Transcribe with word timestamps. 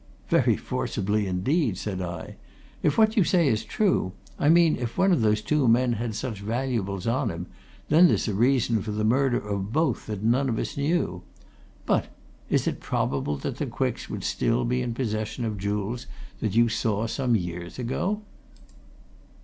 "Very 0.29 0.57
forcibly, 0.57 1.27
indeed!" 1.27 1.77
said 1.77 2.01
I. 2.01 2.37
"If 2.81 2.97
what 2.97 3.15
you 3.15 3.23
say 3.23 3.47
is 3.47 3.63
true 3.63 4.13
I 4.39 4.49
mean, 4.49 4.75
if 4.77 4.97
one 4.97 5.11
of 5.11 5.21
those 5.21 5.43
two 5.43 5.67
men 5.67 5.93
had 5.93 6.15
such 6.15 6.39
valuables 6.39 7.05
on 7.05 7.29
him, 7.29 7.45
then 7.89 8.07
there's 8.07 8.27
a 8.27 8.33
reason 8.33 8.81
for 8.81 8.89
the 8.89 9.03
murder 9.03 9.37
of 9.37 9.71
both 9.71 10.07
that 10.07 10.23
none 10.23 10.49
of 10.49 10.57
us 10.57 10.75
knew 10.75 11.17
of. 11.21 11.21
But 11.85 12.07
is 12.49 12.65
it 12.65 12.79
probable 12.79 13.37
that 13.37 13.57
the 13.57 13.67
Quicks 13.67 14.09
would 14.09 14.23
still 14.23 14.65
be 14.65 14.81
in 14.81 14.95
possession 14.95 15.45
of 15.45 15.59
jewels 15.59 16.07
that 16.39 16.55
you 16.55 16.67
saw 16.67 17.05
some 17.05 17.35
years 17.35 17.77
ago?" 17.77 18.23